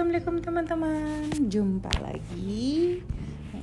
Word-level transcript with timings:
assalamualaikum 0.00 0.40
teman-teman. 0.40 1.28
Jumpa 1.52 1.92
lagi. 2.00 3.04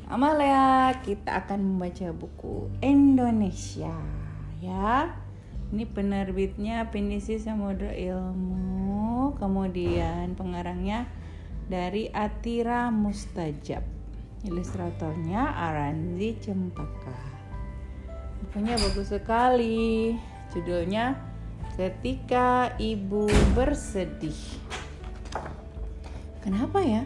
Amalia, 0.05 0.93
kita 1.01 1.33
akan 1.33 1.65
membaca 1.65 2.13
buku 2.13 2.69
Indonesia 2.77 3.97
ya. 4.61 5.17
Ini 5.73 5.89
penerbitnya 5.89 6.93
Pinisi 6.93 7.41
Samudra 7.41 7.89
Ilmu, 7.89 9.33
kemudian 9.41 10.37
pengarangnya 10.37 11.09
dari 11.73 12.13
Atira 12.13 12.93
Mustajab. 12.93 13.81
Ilustratornya 14.45 15.57
Aranzi 15.57 16.37
Cempaka. 16.37 17.17
Bukunya 18.45 18.77
bagus 18.77 19.09
sekali. 19.09 20.13
Judulnya 20.53 21.17
Ketika 21.73 22.77
Ibu 22.77 23.25
Bersedih. 23.57 24.37
Kenapa 26.47 26.79
ya? 26.79 27.03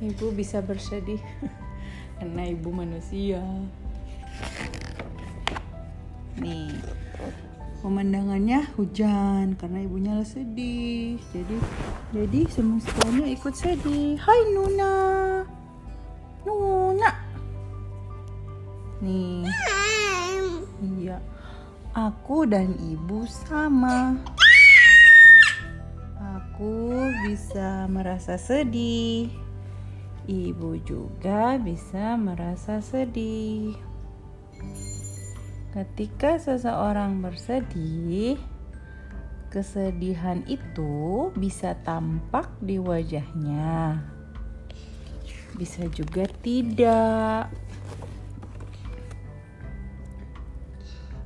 Ibu 0.00 0.32
bisa 0.32 0.64
bersedih 0.64 1.20
karena 2.16 2.48
ibu 2.48 2.72
manusia. 2.72 3.44
Nih, 6.40 6.72
pemandangannya 7.84 8.64
hujan 8.80 9.60
karena 9.60 9.84
ibunya 9.84 10.24
sedih. 10.24 11.20
Jadi, 11.36 11.56
jadi 12.16 12.40
semuanya 12.48 13.28
ikut 13.28 13.52
sedih. 13.52 14.16
Hai 14.16 14.40
Nuna, 14.56 14.96
Nuna. 16.48 17.12
Nih, 19.04 19.44
iya, 20.80 21.20
aku 21.92 22.48
dan 22.48 22.72
ibu 22.80 23.28
sama 23.28 24.16
aku 26.56 27.12
bisa 27.28 27.84
merasa 27.84 28.40
sedih. 28.40 29.28
Ibu 30.24 30.80
juga 30.88 31.60
bisa 31.60 32.16
merasa 32.16 32.80
sedih. 32.80 33.76
Ketika 35.76 36.40
seseorang 36.40 37.20
bersedih, 37.20 38.40
kesedihan 39.52 40.40
itu 40.48 41.28
bisa 41.36 41.76
tampak 41.84 42.48
di 42.64 42.80
wajahnya. 42.80 44.00
Bisa 45.60 45.84
juga 45.92 46.24
tidak. 46.40 47.52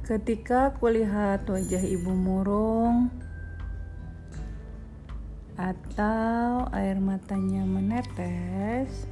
Ketika 0.03 0.75
kulihat 0.75 1.47
wajah 1.47 1.87
ibu 1.87 2.19
murung, 2.19 3.30
atau 5.61 6.65
air 6.73 6.97
matanya 6.97 7.69
menetes, 7.69 9.05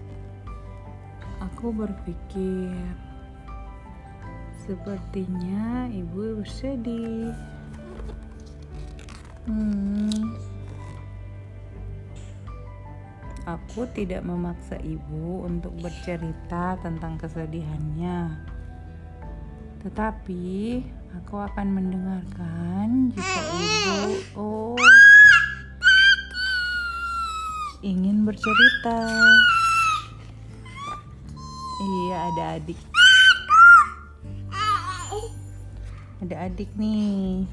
aku 1.44 1.68
berpikir 1.77 2.72
sepertinya 4.64 5.92
ibu 5.92 6.40
bersedih. 6.40 7.36
Hmm. 9.44 10.08
Aku 13.44 13.88
tidak 13.96 14.24
memaksa 14.24 14.77
ibu 14.80 15.44
untuk 15.44 15.72
bercerita 15.80 16.80
tentang 16.80 17.16
kesedihannya. 17.20 18.44
Tetapi 19.84 20.84
aku 21.16 21.36
akan 21.44 21.68
mendengarkan 21.72 23.08
jika 23.12 23.40
ibu 23.56 24.00
oh 24.36 25.08
ingin 27.82 28.26
bercerita. 28.26 28.98
Iya, 31.78 32.16
ada 32.34 32.44
adik. 32.58 32.80
Ada 36.18 36.34
adik 36.50 36.70
nih. 36.74 37.46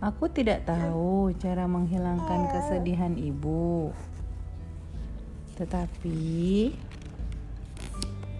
Aku 0.00 0.30
tidak 0.30 0.64
tahu 0.64 1.34
cara 1.42 1.66
menghilangkan 1.66 2.46
kesedihan 2.54 3.18
ibu. 3.18 3.90
Tetapi 5.58 6.72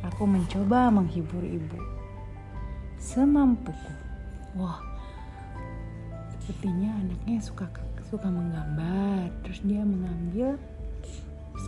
aku 0.07 0.23
mencoba 0.25 0.89
menghibur 0.89 1.43
ibu 1.43 1.77
semampuku. 3.01 3.93
Wah, 4.55 4.79
sepertinya 6.33 6.95
anaknya 6.97 7.39
suka 7.43 7.67
suka 8.09 8.29
menggambar. 8.31 9.29
Terus 9.43 9.61
dia 9.67 9.83
mengambil 9.83 10.55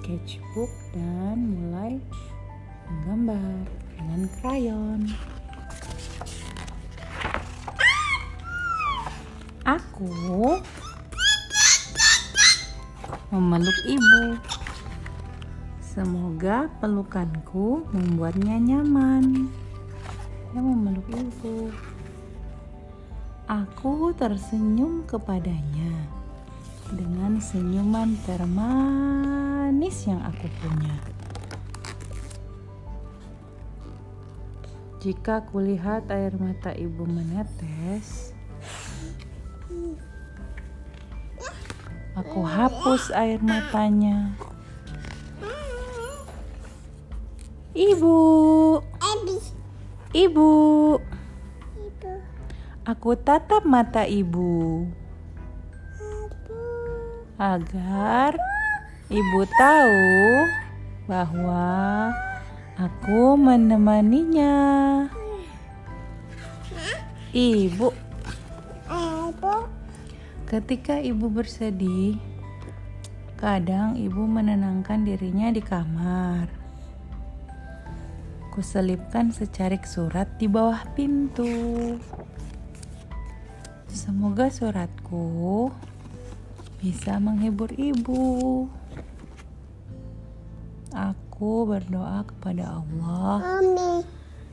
sketchbook 0.03 0.67
dan 0.91 1.55
mulai 1.55 2.03
menggambar 2.91 3.55
dengan 3.95 4.21
krayon. 4.43 5.01
Aku 9.63 10.11
memeluk 13.31 13.79
ibu. 13.87 14.43
Semoga 15.79 16.67
pelukanku 16.83 17.87
membuatnya 17.95 18.59
nyaman. 18.59 19.55
Dia 20.51 20.59
memeluk 20.67 21.07
ibu. 21.15 21.71
Aku 23.47 24.11
tersenyum 24.19 25.07
kepadanya 25.07 25.95
dengan 26.91 27.39
senyuman 27.39 28.19
termanis 29.73 30.05
yang 30.05 30.21
aku 30.21 30.47
punya. 30.61 30.93
Jika 35.01 35.49
kulihat 35.49 36.13
air 36.13 36.37
mata 36.37 36.77
ibu 36.77 37.09
menetes, 37.09 38.37
aku 42.13 42.45
hapus 42.45 43.17
air 43.17 43.41
matanya. 43.41 44.37
Ibu, 47.73 48.17
ibu, 50.13 50.53
aku 52.85 53.11
tatap 53.25 53.65
mata 53.65 54.05
ibu. 54.05 54.85
Agar 57.41 58.37
ibu 59.13 59.45
tahu 59.61 60.49
bahwa 61.05 62.09
aku 62.81 63.37
menemaninya. 63.37 64.57
Ibu, 67.33 67.93
ketika 70.49 70.97
ibu 71.01 71.29
bersedih, 71.29 72.17
kadang 73.37 74.01
ibu 74.01 74.25
menenangkan 74.25 75.05
dirinya 75.05 75.53
di 75.53 75.61
kamar. 75.61 76.49
Kuselipkan 78.53 79.33
secarik 79.33 79.85
surat 79.89 80.29
di 80.37 80.49
bawah 80.49 80.85
pintu. 80.93 81.49
Semoga 83.89 84.49
suratku 84.49 85.69
bisa 86.81 87.17
menghibur 87.17 87.73
ibu. 87.77 88.69
Aku 90.93 91.65
berdoa 91.65 92.25
kepada 92.29 92.81
Allah. 92.81 93.61
Amin. 93.61 94.03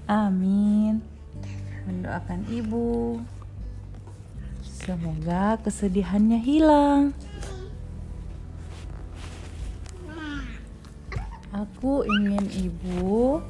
Amin. 0.07 0.93
Mendoakan 1.85 2.47
ibu. 2.47 3.19
Semoga 4.63 5.59
kesedihannya 5.61 6.39
hilang. 6.39 7.11
Aku 11.49 12.07
ingin 12.07 12.45
ibu 12.55 13.43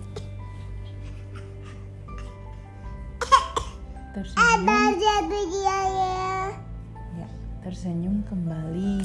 tersenyum 4.20 5.00
ya 7.16 7.28
tersenyum 7.64 8.18
kembali 8.28 9.00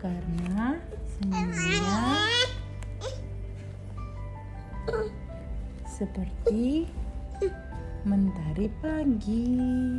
karena 0.00 0.80
senyumnya 1.18 2.37
seperti 5.98 6.86
mentari 8.06 8.70
pagi 8.78 9.98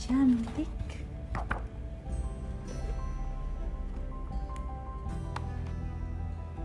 cantik 0.00 0.72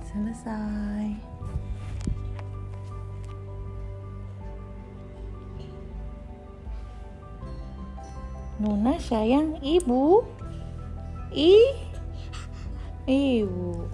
selesai 0.07 1.11
Nuna 8.57 8.97
sayang 8.97 9.61
ibu. 9.61 10.25
Ih. 11.29 11.77
Ibu. 13.05 13.85